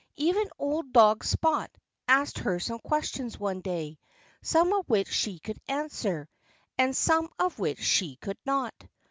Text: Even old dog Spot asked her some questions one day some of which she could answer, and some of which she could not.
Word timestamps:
Even 0.15 0.49
old 0.57 0.93
dog 0.93 1.23
Spot 1.23 1.69
asked 2.07 2.39
her 2.39 2.59
some 2.59 2.79
questions 2.79 3.39
one 3.39 3.61
day 3.61 3.99
some 4.41 4.73
of 4.73 4.89
which 4.89 5.09
she 5.13 5.37
could 5.37 5.61
answer, 5.67 6.27
and 6.75 6.97
some 6.97 7.29
of 7.37 7.59
which 7.59 7.77
she 7.83 8.15
could 8.15 8.39
not. 8.43 8.73